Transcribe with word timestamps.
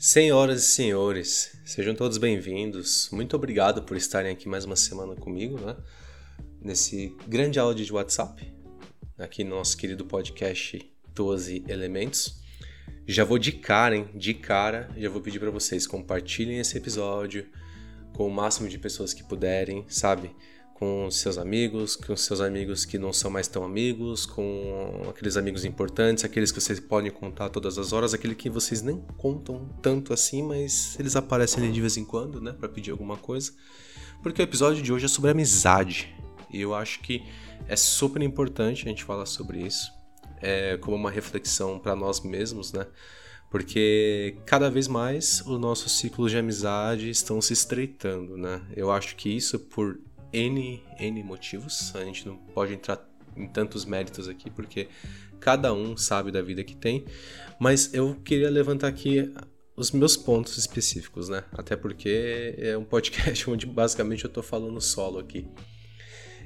Senhoras 0.00 0.62
e 0.62 0.64
senhores, 0.64 1.58
sejam 1.64 1.92
todos 1.92 2.18
bem-vindos. 2.18 3.08
Muito 3.10 3.34
obrigado 3.34 3.82
por 3.82 3.96
estarem 3.96 4.30
aqui 4.30 4.48
mais 4.48 4.64
uma 4.64 4.76
semana 4.76 5.16
comigo, 5.16 5.60
né? 5.60 5.76
Nesse 6.62 7.16
grande 7.26 7.58
áudio 7.58 7.84
de 7.84 7.92
WhatsApp, 7.92 8.48
aqui 9.18 9.42
no 9.42 9.56
nosso 9.56 9.76
querido 9.76 10.04
podcast 10.04 10.88
12 11.12 11.64
Elementos. 11.66 12.40
Já 13.08 13.24
vou 13.24 13.40
de 13.40 13.50
cara, 13.50 13.96
hein? 13.96 14.08
De 14.14 14.34
cara, 14.34 14.88
já 14.96 15.08
vou 15.08 15.20
pedir 15.20 15.40
para 15.40 15.50
vocês 15.50 15.84
compartilhem 15.84 16.60
esse 16.60 16.78
episódio 16.78 17.48
com 18.14 18.28
o 18.28 18.30
máximo 18.30 18.68
de 18.68 18.78
pessoas 18.78 19.12
que 19.12 19.24
puderem, 19.24 19.84
sabe? 19.88 20.30
Com 20.78 21.10
seus 21.10 21.38
amigos, 21.38 21.96
com 21.96 22.14
seus 22.16 22.40
amigos 22.40 22.84
que 22.84 22.98
não 22.98 23.12
são 23.12 23.28
mais 23.28 23.48
tão 23.48 23.64
amigos, 23.64 24.24
com 24.24 25.02
aqueles 25.10 25.36
amigos 25.36 25.64
importantes, 25.64 26.24
aqueles 26.24 26.52
que 26.52 26.60
vocês 26.60 26.78
podem 26.78 27.10
contar 27.10 27.48
todas 27.48 27.76
as 27.78 27.92
horas, 27.92 28.14
aquele 28.14 28.36
que 28.36 28.48
vocês 28.48 28.80
nem 28.80 29.02
contam 29.16 29.68
tanto 29.82 30.12
assim, 30.12 30.40
mas 30.40 30.96
eles 31.00 31.16
aparecem 31.16 31.64
ali 31.64 31.72
de 31.72 31.80
vez 31.80 31.96
em 31.96 32.04
quando, 32.04 32.40
né, 32.40 32.52
para 32.52 32.68
pedir 32.68 32.92
alguma 32.92 33.16
coisa. 33.16 33.52
Porque 34.22 34.40
o 34.40 34.44
episódio 34.44 34.80
de 34.80 34.92
hoje 34.92 35.06
é 35.06 35.08
sobre 35.08 35.32
amizade. 35.32 36.14
E 36.48 36.60
eu 36.60 36.72
acho 36.72 37.00
que 37.00 37.24
é 37.66 37.74
super 37.74 38.22
importante 38.22 38.84
a 38.86 38.88
gente 38.88 39.02
falar 39.02 39.26
sobre 39.26 39.60
isso, 39.60 39.92
é 40.40 40.76
como 40.76 40.96
uma 40.96 41.10
reflexão 41.10 41.80
para 41.80 41.96
nós 41.96 42.20
mesmos, 42.20 42.72
né? 42.72 42.86
Porque 43.50 44.36
cada 44.46 44.70
vez 44.70 44.86
mais 44.86 45.42
os 45.44 45.58
nossos 45.58 45.90
ciclos 45.98 46.30
de 46.30 46.36
amizade 46.36 47.10
estão 47.10 47.40
se 47.40 47.52
estreitando, 47.52 48.36
né? 48.36 48.62
Eu 48.76 48.92
acho 48.92 49.16
que 49.16 49.28
isso 49.28 49.58
por 49.58 49.98
N, 50.32 50.82
N 50.98 51.22
motivos. 51.22 51.94
A 51.94 52.04
gente 52.04 52.26
não 52.26 52.36
pode 52.36 52.74
entrar 52.74 53.06
em 53.36 53.46
tantos 53.46 53.84
méritos 53.84 54.28
aqui, 54.28 54.50
porque 54.50 54.88
cada 55.40 55.72
um 55.72 55.96
sabe 55.96 56.30
da 56.30 56.42
vida 56.42 56.64
que 56.64 56.74
tem. 56.74 57.04
Mas 57.58 57.92
eu 57.94 58.14
queria 58.16 58.50
levantar 58.50 58.88
aqui 58.88 59.32
os 59.76 59.92
meus 59.92 60.16
pontos 60.16 60.58
específicos, 60.58 61.28
né? 61.28 61.44
Até 61.52 61.76
porque 61.76 62.54
é 62.58 62.76
um 62.76 62.84
podcast 62.84 63.48
onde 63.50 63.66
basicamente 63.66 64.24
eu 64.24 64.30
tô 64.30 64.42
falando 64.42 64.80
solo 64.80 65.18
aqui. 65.18 65.48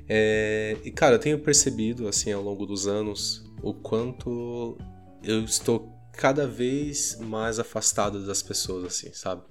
É, 0.09 0.77
e 0.85 0.91
cara, 0.91 1.15
eu 1.15 1.19
tenho 1.19 1.39
percebido, 1.39 2.09
assim, 2.09 2.33
ao 2.33 2.43
longo 2.43 2.67
dos 2.67 2.87
anos, 2.87 3.45
o 3.63 3.73
quanto 3.73 4.77
eu 5.23 5.43
estou 5.45 5.91
cada 6.13 6.47
vez 6.47 7.19
mais 7.21 7.59
afastado 7.59 8.27
das 8.27 8.43
pessoas, 8.43 8.85
assim, 8.85 9.13
sabe? 9.13 9.43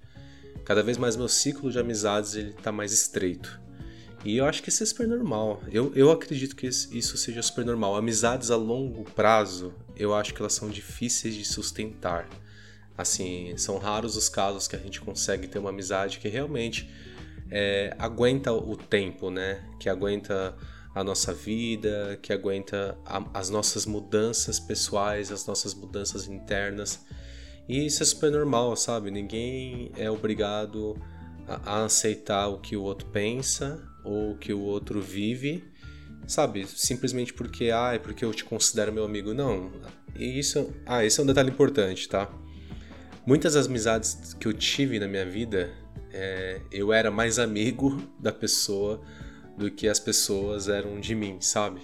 Cada 0.63 0.83
vez 0.83 0.97
mais 0.97 1.15
meu 1.15 1.27
ciclo 1.27 1.71
de 1.71 1.79
amizades 1.79 2.35
ele 2.35 2.53
tá 2.53 2.71
mais 2.71 2.93
estreito. 2.93 3.59
E 4.23 4.37
eu 4.37 4.45
acho 4.45 4.61
que 4.61 4.69
isso 4.69 4.83
é 4.83 4.85
super 4.85 5.07
normal. 5.07 5.63
Eu, 5.71 5.91
eu 5.95 6.11
acredito 6.11 6.55
que 6.55 6.67
isso 6.67 7.17
seja 7.17 7.41
super 7.41 7.65
normal. 7.65 7.95
Amizades 7.95 8.51
a 8.51 8.55
longo 8.55 9.03
prazo, 9.03 9.73
eu 9.95 10.13
acho 10.13 10.33
que 10.33 10.41
elas 10.41 10.53
são 10.53 10.69
difíceis 10.69 11.33
de 11.33 11.43
sustentar. 11.43 12.29
Assim, 12.95 13.57
são 13.57 13.79
raros 13.79 14.15
os 14.15 14.29
casos 14.29 14.67
que 14.67 14.75
a 14.75 14.79
gente 14.79 15.01
consegue 15.01 15.47
ter 15.47 15.57
uma 15.57 15.71
amizade 15.71 16.19
que 16.19 16.27
realmente 16.27 16.87
é, 17.49 17.95
aguenta 17.97 18.53
o 18.53 18.75
tempo, 18.77 19.31
né? 19.31 19.63
Que 19.79 19.89
aguenta 19.89 20.55
a 20.93 21.03
nossa 21.03 21.33
vida, 21.33 22.19
que 22.21 22.31
aguenta 22.31 22.97
a, 23.03 23.23
as 23.33 23.49
nossas 23.49 23.87
mudanças 23.87 24.59
pessoais, 24.59 25.31
as 25.31 25.47
nossas 25.47 25.73
mudanças 25.73 26.27
internas. 26.27 27.03
E 27.67 27.85
isso 27.85 28.03
é 28.03 28.05
super 28.05 28.31
normal, 28.31 28.75
sabe? 28.75 29.09
Ninguém 29.09 29.91
é 29.95 30.11
obrigado 30.11 30.95
a, 31.65 31.83
aceitar 31.83 32.47
o 32.47 32.59
que 32.59 32.75
o 32.75 32.81
outro 32.81 33.07
pensa 33.07 33.81
ou 34.03 34.35
que 34.35 34.53
o 34.53 34.59
outro 34.59 35.01
vive, 35.01 35.63
sabe? 36.27 36.65
Simplesmente 36.67 37.33
porque, 37.33 37.71
ah, 37.71 37.93
é 37.93 37.99
porque 37.99 38.23
eu 38.23 38.33
te 38.33 38.43
considero 38.43 38.91
meu 38.91 39.03
amigo. 39.03 39.33
Não. 39.33 39.71
E 40.15 40.39
isso, 40.39 40.73
ah, 40.85 41.03
esse 41.05 41.19
é 41.19 41.23
um 41.23 41.25
detalhe 41.25 41.49
importante, 41.49 42.07
tá? 42.07 42.31
Muitas 43.25 43.53
das 43.53 43.67
amizades 43.67 44.33
que 44.39 44.47
eu 44.47 44.53
tive 44.53 44.99
na 44.99 45.07
minha 45.07 45.25
vida, 45.25 45.71
é, 46.11 46.61
eu 46.71 46.91
era 46.91 47.11
mais 47.11 47.37
amigo 47.37 48.01
da 48.19 48.31
pessoa 48.31 49.01
do 49.57 49.69
que 49.69 49.87
as 49.87 49.99
pessoas 49.99 50.67
eram 50.67 50.99
de 50.99 51.13
mim, 51.13 51.37
sabe? 51.39 51.81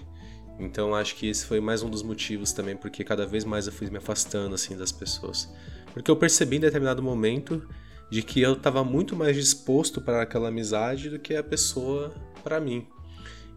Então 0.60 0.96
acho 0.96 1.16
que 1.16 1.28
esse 1.28 1.46
foi 1.46 1.60
mais 1.60 1.84
um 1.84 1.90
dos 1.90 2.02
motivos 2.02 2.52
também, 2.52 2.76
porque 2.76 3.04
cada 3.04 3.26
vez 3.26 3.46
mais 3.46 3.68
eu 3.68 3.74
fui 3.74 3.90
me 3.90 3.98
afastando 3.98 4.56
assim 4.56 4.76
das 4.76 4.92
pessoas. 4.92 5.48
Porque 5.94 6.10
eu 6.10 6.16
percebi 6.16 6.58
em 6.58 6.60
determinado 6.60 7.02
momento 7.04 7.68
de 8.10 8.22
que 8.22 8.42
eu 8.42 8.54
estava 8.54 8.84
muito 8.84 9.16
mais 9.16 9.36
disposto 9.36 10.02
para 10.02 10.22
aquela 10.22 10.50
amizade 10.50 11.10
do 11.10 11.20
que 11.20 11.36
a 11.36 11.44
pessoa 11.44 12.14
para 12.44 12.60
mim. 12.60 12.88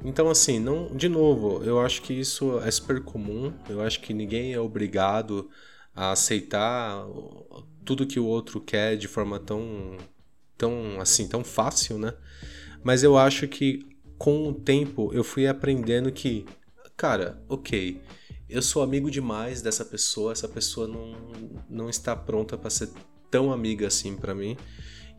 Então, 0.05 0.31
assim, 0.31 0.59
não, 0.59 0.95
de 0.95 1.09
novo, 1.09 1.63
eu 1.63 1.79
acho 1.81 2.03
que 2.03 2.13
isso 2.13 2.59
é 2.61 2.71
super 2.71 3.03
comum. 3.03 3.53
Eu 3.69 3.83
acho 3.83 4.01
que 4.01 4.15
ninguém 4.15 4.53
é 4.53 4.61
obrigado 4.61 5.51
a 5.95 6.13
aceitar 6.13 7.07
tudo 7.85 8.07
que 8.07 8.19
o 8.19 8.27
outro 8.27 8.61
quer 8.61 8.97
de 8.97 9.07
forma 9.07 9.39
tão, 9.39 9.97
tão 10.57 11.01
assim, 11.01 11.29
tão 11.29 11.45
fácil, 11.45 11.99
né? 11.99 12.15
Mas 12.83 13.03
eu 13.03 13.17
acho 13.19 13.47
que 13.47 13.87
com 14.17 14.49
o 14.49 14.55
tempo 14.55 15.13
eu 15.13 15.23
fui 15.23 15.47
aprendendo 15.47 16.11
que, 16.11 16.47
cara, 16.97 17.43
ok, 17.49 18.01
eu 18.49 18.63
sou 18.63 18.83
amigo 18.83 19.11
demais 19.11 19.63
dessa 19.63 19.85
pessoa, 19.85 20.33
essa 20.33 20.49
pessoa 20.49 20.89
não, 20.89 21.13
não 21.69 21.91
está 21.91 22.17
pronta 22.17 22.57
para 22.57 22.71
ser 22.71 22.91
tão 23.31 23.53
amiga 23.53 23.87
assim 23.87 24.17
para 24.17 24.35
mim. 24.35 24.57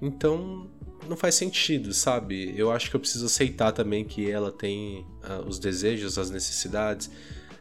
Então, 0.02 0.70
não 1.08 1.16
faz 1.16 1.36
sentido, 1.36 1.94
sabe? 1.94 2.54
Eu 2.58 2.72
acho 2.72 2.90
que 2.90 2.96
eu 2.96 3.00
preciso 3.00 3.26
aceitar 3.26 3.72
também 3.72 4.04
que 4.04 4.30
ela 4.30 4.52
tem 4.52 5.06
uh, 5.24 5.48
os 5.48 5.60
desejos, 5.60 6.18
as 6.18 6.30
necessidades, 6.30 7.12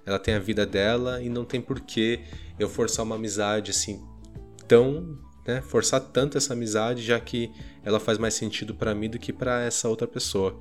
ela 0.06 0.18
tem 0.18 0.34
a 0.34 0.38
vida 0.38 0.66
dela 0.66 1.22
e 1.22 1.28
não 1.28 1.44
tem 1.44 1.60
por 1.60 1.80
que 1.80 2.20
eu 2.58 2.68
forçar 2.68 3.04
uma 3.04 3.16
amizade 3.16 3.70
assim 3.70 4.02
tão, 4.66 5.18
né, 5.46 5.60
forçar 5.60 6.00
tanto 6.00 6.38
essa 6.38 6.52
amizade, 6.52 7.02
já 7.02 7.18
que 7.20 7.50
ela 7.84 8.00
faz 8.00 8.18
mais 8.18 8.34
sentido 8.34 8.74
para 8.74 8.94
mim 8.94 9.10
do 9.10 9.18
que 9.18 9.32
para 9.32 9.62
essa 9.62 9.88
outra 9.88 10.06
pessoa. 10.06 10.58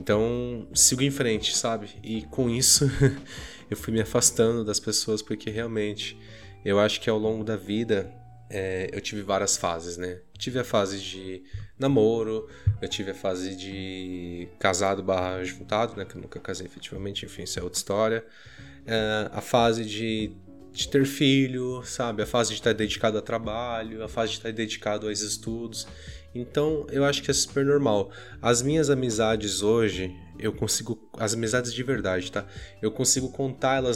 Então, 0.00 0.68
sigo 0.74 1.02
em 1.02 1.10
frente, 1.10 1.56
sabe? 1.56 1.90
E 2.02 2.22
com 2.22 2.48
isso, 2.48 2.88
eu 3.70 3.76
fui 3.76 3.92
me 3.92 4.00
afastando 4.00 4.64
das 4.64 4.78
pessoas 4.78 5.22
porque 5.22 5.50
realmente 5.50 6.18
eu 6.64 6.78
acho 6.78 7.00
que 7.00 7.10
ao 7.10 7.18
longo 7.18 7.42
da 7.42 7.56
vida 7.56 8.12
é, 8.50 8.88
eu 8.92 9.00
tive 9.00 9.22
várias 9.22 9.56
fases, 9.56 9.96
né? 9.96 10.20
Tive 10.38 10.58
a 10.58 10.64
fase 10.64 10.98
de 11.00 11.42
namoro, 11.78 12.48
eu 12.80 12.88
tive 12.88 13.10
a 13.10 13.14
fase 13.14 13.54
de 13.54 14.48
casado 14.58 15.02
barra 15.02 15.44
juntado, 15.44 15.96
né? 15.96 16.04
Que 16.04 16.16
eu 16.16 16.22
nunca 16.22 16.40
casei 16.40 16.66
efetivamente, 16.66 17.24
enfim, 17.26 17.42
isso 17.42 17.58
é 17.58 17.62
outra 17.62 17.78
história. 17.78 18.24
É, 18.86 19.28
a 19.32 19.40
fase 19.40 19.84
de, 19.84 20.32
de 20.72 20.88
ter 20.88 21.04
filho, 21.04 21.82
sabe? 21.84 22.22
A 22.22 22.26
fase 22.26 22.50
de 22.50 22.56
estar 22.56 22.72
dedicado 22.72 23.18
a 23.18 23.22
trabalho, 23.22 24.02
a 24.02 24.08
fase 24.08 24.32
de 24.32 24.38
estar 24.38 24.52
dedicado 24.52 25.08
aos 25.08 25.20
estudos. 25.20 25.86
Então, 26.34 26.86
eu 26.90 27.04
acho 27.04 27.22
que 27.22 27.30
é 27.30 27.34
super 27.34 27.64
normal. 27.64 28.10
As 28.40 28.62
minhas 28.62 28.90
amizades 28.90 29.62
hoje, 29.62 30.14
eu 30.38 30.52
consigo. 30.52 30.98
As 31.18 31.34
amizades 31.34 31.72
de 31.72 31.82
verdade, 31.82 32.30
tá? 32.30 32.46
Eu 32.80 32.90
consigo 32.90 33.32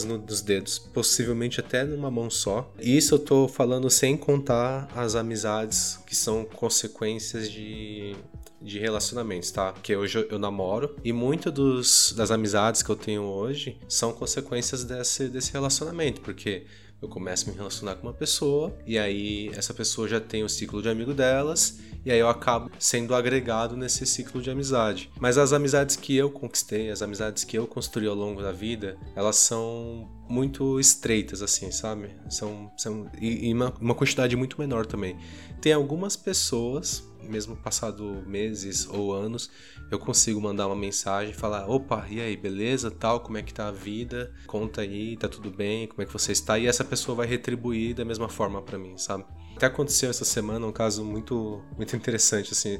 no, 0.05 0.17
nos 0.17 0.41
dedos, 0.41 0.79
possivelmente 0.79 1.59
até 1.59 1.83
numa 1.83 2.11
mão 2.11 2.29
só. 2.29 2.73
E 2.81 2.97
isso 2.97 3.15
eu 3.15 3.19
tô 3.19 3.47
falando 3.47 3.89
sem 3.89 4.17
contar 4.17 4.89
as 4.95 5.15
amizades 5.15 5.99
que 6.05 6.15
são 6.15 6.43
consequências 6.45 7.49
de, 7.49 8.15
de 8.61 8.79
relacionamentos, 8.79 9.51
tá? 9.51 9.71
Porque 9.71 9.95
hoje 9.95 10.27
eu 10.29 10.39
namoro 10.39 10.95
e 11.03 11.13
muito 11.13 11.51
dos, 11.51 12.13
das 12.17 12.31
amizades 12.31 12.81
que 12.81 12.89
eu 12.89 12.95
tenho 12.95 13.23
hoje 13.23 13.79
são 13.87 14.11
consequências 14.11 14.83
desse, 14.83 15.29
desse 15.29 15.51
relacionamento, 15.53 16.19
porque 16.21 16.65
eu 17.01 17.09
começo 17.09 17.49
a 17.49 17.51
me 17.51 17.57
relacionar 17.57 17.95
com 17.95 18.07
uma 18.07 18.13
pessoa 18.13 18.73
e 18.87 18.97
aí 18.97 19.49
essa 19.53 19.73
pessoa 19.73 20.07
já 20.07 20.21
tem 20.21 20.43
o 20.43 20.49
ciclo 20.49 20.81
de 20.81 20.87
amigo 20.87 21.13
delas 21.13 21.79
e 22.05 22.11
aí 22.11 22.19
eu 22.19 22.27
acabo 22.27 22.69
sendo 22.77 23.15
agregado 23.15 23.77
nesse 23.77 24.05
ciclo 24.05 24.41
de 24.41 24.49
amizade. 24.49 25.11
Mas 25.19 25.37
as 25.37 25.53
amizades 25.53 25.95
que 25.95 26.15
eu 26.15 26.29
conquistei, 26.29 26.89
as 26.89 27.01
amizades 27.01 27.43
que 27.43 27.57
eu 27.57 27.65
construí 27.65 28.07
ao 28.07 28.15
longo 28.15 28.41
da 28.41 28.51
vida, 28.51 28.97
elas 29.15 29.37
são 29.37 30.09
muito 30.29 30.79
estreitas, 30.79 31.41
assim, 31.41 31.71
sabe? 31.71 32.09
São, 32.29 32.71
são 32.77 33.09
e, 33.19 33.49
e 33.49 33.53
uma, 33.53 33.73
uma 33.79 33.95
quantidade 33.95 34.35
muito 34.35 34.59
menor 34.59 34.85
também. 34.85 35.17
Tem 35.61 35.71
algumas 35.73 36.15
pessoas, 36.15 37.03
mesmo 37.21 37.55
passado 37.55 38.23
meses 38.27 38.87
ou 38.87 39.13
anos, 39.13 39.49
eu 39.89 39.99
consigo 39.99 40.41
mandar 40.41 40.67
uma 40.67 40.75
mensagem 40.75 41.31
e 41.31 41.35
falar: 41.35 41.69
opa, 41.69 42.05
e 42.09 42.19
aí, 42.19 42.35
beleza? 42.35 42.89
Tal, 42.89 43.19
como 43.19 43.37
é 43.37 43.43
que 43.43 43.53
tá 43.53 43.67
a 43.67 43.71
vida? 43.71 44.33
Conta 44.47 44.81
aí, 44.81 45.15
tá 45.15 45.29
tudo 45.29 45.51
bem? 45.51 45.87
Como 45.87 46.01
é 46.01 46.05
que 46.05 46.11
você 46.11 46.31
está? 46.31 46.57
E 46.57 46.67
essa 46.67 46.83
pessoa 46.83 47.15
vai 47.15 47.27
retribuir 47.27 47.95
da 47.95 48.03
mesma 48.03 48.27
forma 48.27 48.61
para 48.61 48.77
mim, 48.77 48.97
sabe? 48.97 49.23
Até 49.55 49.67
aconteceu 49.67 50.09
essa 50.09 50.25
semana 50.25 50.65
um 50.65 50.71
caso 50.71 51.03
muito, 51.03 51.61
muito 51.77 51.95
interessante, 51.95 52.53
assim. 52.53 52.79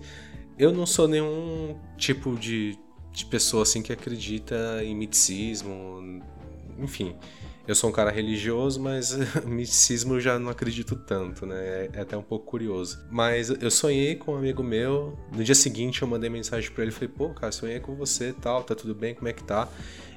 Eu 0.58 0.72
não 0.72 0.86
sou 0.86 1.08
nenhum 1.08 1.78
tipo 1.98 2.38
de, 2.38 2.78
de 3.12 3.26
pessoa 3.26 3.64
assim 3.64 3.82
que 3.82 3.92
acredita 3.92 4.84
em 4.84 4.96
miticismo, 4.96 6.22
enfim. 6.78 7.16
Eu 7.66 7.76
sou 7.76 7.90
um 7.90 7.94
cara 7.94 8.12
religioso, 8.12 8.82
mas 8.82 9.16
misticismo 9.48 10.16
eu 10.16 10.20
já 10.20 10.38
não 10.38 10.50
acredito 10.50 10.98
tanto, 10.98 11.46
né? 11.46 11.56
É, 11.56 11.90
é 11.94 12.02
até 12.02 12.18
um 12.18 12.22
pouco 12.22 12.46
curioso. 12.46 13.00
Mas 13.10 13.50
eu 13.50 13.72
sonhei 13.72 14.16
com 14.16 14.34
um 14.34 14.38
amigo 14.38 14.62
meu. 14.62 15.18
No 15.32 15.44
dia 15.44 15.56
seguinte 15.56 16.02
eu 16.02 16.08
mandei 16.08 16.30
mensagem 16.30 16.70
para 16.72 16.84
ele 16.84 16.92
falei: 16.92 17.08
"Pô, 17.08 17.30
cara, 17.30 17.52
sonhei 17.54 17.80
com 17.80 17.96
você, 17.96 18.34
tal, 18.34 18.64
tá 18.64 18.76
tudo 18.76 18.94
bem? 18.94 19.16
Como 19.16 19.30
é 19.30 19.34
que 19.34 19.44
tá?" 19.44 19.70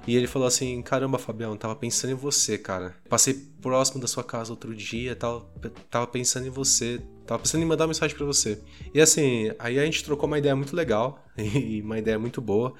E 0.06 0.16
ele 0.16 0.26
falou 0.26 0.46
assim: 0.46 0.80
Caramba, 0.82 1.18
Fabião, 1.18 1.56
tava 1.56 1.74
pensando 1.74 2.12
em 2.12 2.14
você, 2.14 2.56
cara. 2.56 2.94
Passei 3.08 3.34
próximo 3.60 4.00
da 4.00 4.06
sua 4.06 4.22
casa 4.22 4.52
outro 4.52 4.74
dia, 4.74 5.16
tava, 5.16 5.46
tava 5.90 6.06
pensando 6.06 6.46
em 6.46 6.50
você. 6.50 7.00
Tava 7.26 7.42
pensando 7.42 7.62
em 7.62 7.66
mandar 7.66 7.84
uma 7.84 7.88
mensagem 7.88 8.16
para 8.16 8.24
você. 8.24 8.60
E 8.94 9.00
assim, 9.00 9.50
aí 9.58 9.80
a 9.80 9.84
gente 9.84 10.04
trocou 10.04 10.28
uma 10.28 10.38
ideia 10.38 10.54
muito 10.54 10.76
legal 10.76 11.24
e 11.36 11.80
uma 11.82 11.98
ideia 11.98 12.18
muito 12.18 12.40
boa. 12.40 12.74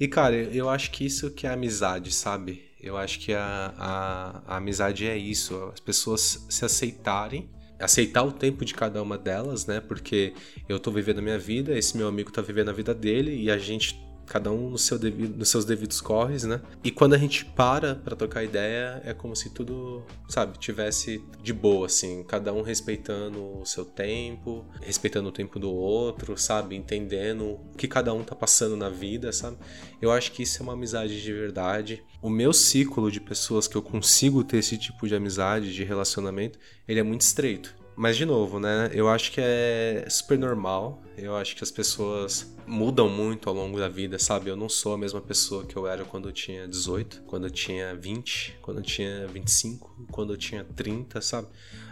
E 0.00 0.08
cara, 0.08 0.34
eu 0.34 0.68
acho 0.68 0.90
que 0.90 1.06
isso 1.06 1.30
que 1.30 1.46
é 1.46 1.50
amizade, 1.50 2.12
sabe? 2.12 2.71
Eu 2.82 2.96
acho 2.96 3.20
que 3.20 3.32
a, 3.32 3.74
a, 3.78 4.42
a 4.54 4.56
amizade 4.56 5.06
é 5.06 5.16
isso, 5.16 5.70
as 5.72 5.80
pessoas 5.80 6.46
se 6.48 6.64
aceitarem 6.64 7.48
aceitar 7.82 8.22
o 8.22 8.30
tempo 8.30 8.64
de 8.64 8.74
cada 8.74 9.02
uma 9.02 9.18
delas, 9.18 9.66
né? 9.66 9.80
Porque 9.80 10.34
eu 10.68 10.78
tô 10.78 10.90
vivendo 10.90 11.18
a 11.18 11.22
minha 11.22 11.38
vida, 11.38 11.76
esse 11.76 11.96
meu 11.96 12.06
amigo 12.06 12.30
tá 12.30 12.40
vivendo 12.40 12.68
a 12.68 12.72
vida 12.72 12.94
dele 12.94 13.34
e 13.34 13.50
a 13.50 13.58
gente 13.58 14.00
cada 14.26 14.50
um 14.50 14.70
no 14.70 14.78
seu 14.78 14.98
devido, 14.98 15.36
nos 15.36 15.48
seus 15.48 15.64
devidos 15.64 16.00
corres, 16.00 16.44
né? 16.44 16.60
E 16.82 16.90
quando 16.90 17.14
a 17.14 17.18
gente 17.18 17.44
para 17.44 17.94
para 17.94 18.16
trocar 18.16 18.44
ideia, 18.44 19.00
é 19.04 19.12
como 19.12 19.36
se 19.36 19.50
tudo, 19.50 20.02
sabe, 20.28 20.58
tivesse 20.58 21.22
de 21.42 21.52
boa, 21.52 21.86
assim, 21.86 22.24
cada 22.24 22.52
um 22.52 22.62
respeitando 22.62 23.60
o 23.60 23.66
seu 23.66 23.84
tempo, 23.84 24.64
respeitando 24.80 25.28
o 25.28 25.32
tempo 25.32 25.58
do 25.58 25.70
outro, 25.70 26.36
sabe, 26.36 26.76
entendendo 26.76 27.44
o 27.44 27.76
que 27.76 27.88
cada 27.88 28.12
um 28.12 28.22
tá 28.22 28.34
passando 28.34 28.76
na 28.76 28.88
vida, 28.88 29.32
sabe? 29.32 29.56
Eu 30.00 30.10
acho 30.10 30.32
que 30.32 30.42
isso 30.42 30.60
é 30.60 30.62
uma 30.62 30.72
amizade 30.72 31.22
de 31.22 31.32
verdade. 31.32 32.02
O 32.20 32.30
meu 32.30 32.52
ciclo 32.52 33.10
de 33.10 33.20
pessoas 33.20 33.66
que 33.66 33.76
eu 33.76 33.82
consigo 33.82 34.42
ter 34.44 34.58
esse 34.58 34.78
tipo 34.78 35.06
de 35.06 35.14
amizade, 35.14 35.74
de 35.74 35.84
relacionamento, 35.84 36.58
ele 36.86 37.00
é 37.00 37.02
muito 37.02 37.22
estreito. 37.22 37.81
Mas, 37.94 38.16
de 38.16 38.24
novo, 38.24 38.58
né? 38.58 38.90
Eu 38.92 39.08
acho 39.08 39.30
que 39.32 39.40
é 39.40 40.06
super 40.08 40.38
normal. 40.38 41.02
Eu 41.16 41.36
acho 41.36 41.54
que 41.54 41.62
as 41.62 41.70
pessoas 41.70 42.52
mudam 42.66 43.08
muito 43.08 43.48
ao 43.48 43.54
longo 43.54 43.78
da 43.78 43.88
vida, 43.88 44.18
sabe? 44.18 44.48
Eu 44.48 44.56
não 44.56 44.68
sou 44.68 44.94
a 44.94 44.98
mesma 44.98 45.20
pessoa 45.20 45.64
que 45.64 45.76
eu 45.76 45.86
era 45.86 46.04
quando 46.04 46.28
eu 46.28 46.32
tinha 46.32 46.66
18, 46.66 47.22
quando 47.26 47.44
eu 47.44 47.50
tinha 47.50 47.94
20, 47.94 48.58
quando 48.62 48.78
eu 48.78 48.82
tinha 48.82 49.26
25, 49.26 50.06
quando 50.10 50.32
eu 50.32 50.36
tinha 50.36 50.64
30, 50.64 51.20
sabe? 51.20 51.48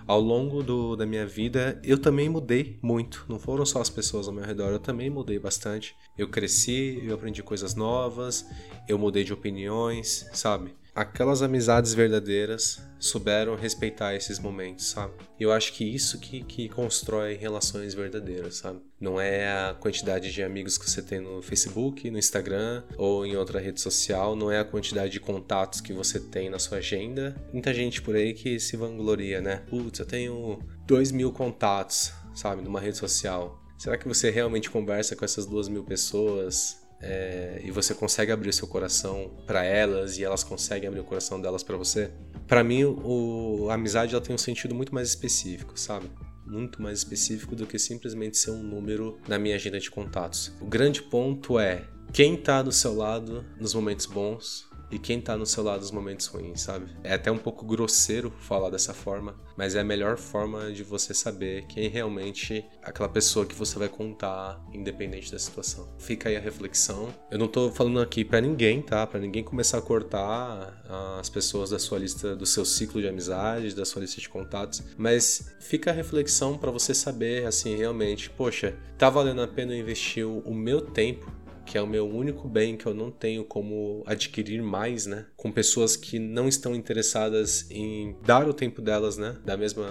Ao 0.06 0.20
longo 0.20 0.62
do, 0.62 0.96
da 0.96 1.04
minha 1.04 1.26
vida, 1.26 1.80
eu 1.84 1.98
também 1.98 2.28
mudei 2.28 2.78
muito. 2.82 3.24
Não 3.28 3.38
foram 3.38 3.66
só 3.66 3.80
as 3.80 3.90
pessoas 3.90 4.26
ao 4.26 4.34
meu 4.34 4.44
redor, 4.44 4.70
eu 4.70 4.78
também 4.78 5.10
mudei 5.10 5.38
bastante. 5.38 5.94
Eu 6.16 6.28
cresci, 6.28 7.00
eu 7.04 7.14
aprendi 7.14 7.42
coisas 7.42 7.74
novas, 7.74 8.46
eu 8.88 8.98
mudei 8.98 9.22
de 9.22 9.32
opiniões, 9.32 10.28
sabe? 10.32 10.74
Aquelas 10.94 11.42
amizades 11.42 11.94
verdadeiras 11.94 12.82
souberam 12.98 13.56
respeitar 13.56 14.14
esses 14.14 14.38
momentos, 14.38 14.86
sabe? 14.90 15.14
Eu 15.38 15.52
acho 15.52 15.72
que 15.72 15.84
isso 15.84 16.18
que, 16.18 16.42
que 16.44 16.68
constrói 16.68 17.34
relações 17.34 17.94
verdadeiras, 17.94 18.56
sabe? 18.56 18.80
Não 19.00 19.20
é 19.20 19.48
a 19.48 19.74
quantidade 19.74 20.30
de 20.30 20.42
amigos 20.42 20.76
que 20.76 20.88
você 20.88 21.00
tem 21.00 21.20
no 21.20 21.40
Facebook, 21.40 22.10
no 22.10 22.18
Instagram 22.18 22.82
ou 22.98 23.24
em 23.24 23.36
outra 23.36 23.58
rede 23.58 23.80
social, 23.80 24.36
não 24.36 24.50
é 24.50 24.58
a 24.58 24.64
quantidade 24.64 25.12
de 25.12 25.20
contatos 25.20 25.80
que 25.80 25.92
você 25.92 26.20
tem 26.20 26.50
na 26.50 26.58
sua 26.58 26.78
agenda. 26.78 27.34
Muita 27.52 27.72
gente 27.72 28.02
por 28.02 28.14
aí 28.14 28.34
que 28.34 28.60
se 28.60 28.76
vangloria, 28.76 29.40
né? 29.40 29.62
Putz, 29.68 29.98
eu 29.98 30.06
tenho 30.06 30.58
dois 30.86 31.10
mil 31.10 31.32
contatos, 31.32 32.12
sabe, 32.34 32.62
numa 32.62 32.80
rede 32.80 32.98
social. 32.98 33.58
Será 33.78 33.96
que 33.96 34.06
você 34.06 34.30
realmente 34.30 34.68
conversa 34.68 35.16
com 35.16 35.24
essas 35.24 35.46
duas 35.46 35.66
mil 35.66 35.82
pessoas? 35.82 36.78
É, 37.00 37.60
e 37.64 37.70
você 37.70 37.94
consegue 37.94 38.30
abrir 38.30 38.52
seu 38.52 38.68
coração 38.68 39.30
para 39.46 39.64
elas 39.64 40.18
e 40.18 40.24
elas 40.24 40.44
conseguem 40.44 40.88
abrir 40.88 41.00
o 41.00 41.04
coração 41.04 41.40
delas 41.40 41.62
para 41.62 41.76
você, 41.76 42.10
para 42.46 42.62
mim 42.62 42.84
o, 42.84 43.68
a 43.70 43.74
amizade 43.74 44.14
ela 44.14 44.22
tem 44.22 44.34
um 44.34 44.38
sentido 44.38 44.74
muito 44.74 44.94
mais 44.94 45.08
específico, 45.08 45.78
sabe? 45.78 46.10
Muito 46.46 46.82
mais 46.82 46.98
específico 46.98 47.54
do 47.54 47.66
que 47.66 47.78
simplesmente 47.78 48.36
ser 48.36 48.50
um 48.50 48.62
número 48.62 49.18
na 49.28 49.38
minha 49.38 49.54
agenda 49.54 49.78
de 49.78 49.90
contatos. 49.90 50.52
O 50.60 50.66
grande 50.66 51.00
ponto 51.00 51.58
é 51.58 51.84
quem 52.12 52.36
tá 52.36 52.60
do 52.60 52.72
seu 52.72 52.94
lado 52.94 53.44
nos 53.58 53.72
momentos 53.72 54.06
bons 54.06 54.68
e 54.90 54.98
quem 54.98 55.20
tá 55.20 55.36
no 55.36 55.46
seu 55.46 55.62
lado 55.62 55.80
nos 55.80 55.90
momentos 55.90 56.26
ruins, 56.26 56.62
sabe? 56.62 56.86
É 57.02 57.14
até 57.14 57.30
um 57.30 57.38
pouco 57.38 57.64
grosseiro 57.64 58.32
falar 58.40 58.70
dessa 58.70 58.92
forma, 58.92 59.36
mas 59.56 59.74
é 59.74 59.80
a 59.80 59.84
melhor 59.84 60.16
forma 60.16 60.72
de 60.72 60.82
você 60.82 61.14
saber 61.14 61.66
quem 61.66 61.88
realmente 61.88 62.58
é 62.82 62.88
aquela 62.88 63.08
pessoa 63.08 63.46
que 63.46 63.54
você 63.54 63.78
vai 63.78 63.88
contar, 63.88 64.60
independente 64.72 65.30
da 65.30 65.38
situação. 65.38 65.88
Fica 65.98 66.28
aí 66.28 66.36
a 66.36 66.40
reflexão. 66.40 67.08
Eu 67.30 67.38
não 67.38 67.48
tô 67.48 67.70
falando 67.70 68.00
aqui 68.00 68.24
para 68.24 68.40
ninguém, 68.40 68.82
tá? 68.82 69.06
Para 69.06 69.20
ninguém 69.20 69.44
começar 69.44 69.78
a 69.78 69.82
cortar 69.82 70.82
as 71.18 71.28
pessoas 71.28 71.70
da 71.70 71.78
sua 71.78 71.98
lista, 71.98 72.34
do 72.34 72.46
seu 72.46 72.64
ciclo 72.64 73.00
de 73.00 73.08
amizades, 73.08 73.74
da 73.74 73.84
sua 73.84 74.02
lista 74.02 74.20
de 74.20 74.28
contatos, 74.28 74.82
mas 74.96 75.54
fica 75.60 75.90
a 75.90 75.94
reflexão 75.94 76.58
para 76.58 76.70
você 76.70 76.92
saber, 76.94 77.46
assim, 77.46 77.76
realmente, 77.76 78.30
poxa, 78.30 78.76
tá 78.98 79.08
valendo 79.08 79.42
a 79.42 79.48
pena 79.48 79.74
investir 79.74 80.26
o 80.26 80.54
meu 80.54 80.80
tempo 80.80 81.30
que 81.70 81.78
é 81.78 81.80
o 81.80 81.86
meu 81.86 82.04
único 82.04 82.48
bem 82.48 82.76
que 82.76 82.84
eu 82.84 82.92
não 82.92 83.12
tenho 83.12 83.44
como 83.44 84.02
adquirir 84.04 84.60
mais, 84.60 85.06
né? 85.06 85.26
Com 85.36 85.52
pessoas 85.52 85.94
que 85.94 86.18
não 86.18 86.48
estão 86.48 86.74
interessadas 86.74 87.70
em 87.70 88.16
dar 88.26 88.48
o 88.48 88.52
tempo 88.52 88.82
delas, 88.82 89.16
né? 89.16 89.38
Da 89.44 89.56
mesma, 89.56 89.86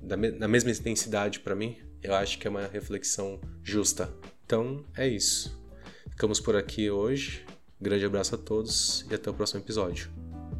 da, 0.00 0.16
da 0.16 0.48
mesma 0.48 0.70
intensidade 0.70 1.40
para 1.40 1.54
mim. 1.54 1.76
Eu 2.02 2.14
acho 2.14 2.38
que 2.38 2.46
é 2.46 2.50
uma 2.50 2.66
reflexão 2.66 3.38
justa. 3.62 4.10
Então 4.46 4.82
é 4.96 5.06
isso. 5.06 5.62
Ficamos 6.08 6.40
por 6.40 6.56
aqui 6.56 6.90
hoje. 6.90 7.44
Grande 7.78 8.06
abraço 8.06 8.34
a 8.34 8.38
todos 8.38 9.04
e 9.10 9.14
até 9.14 9.28
o 9.28 9.34
próximo 9.34 9.60
episódio. 9.60 10.10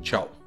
Tchau. 0.03 0.40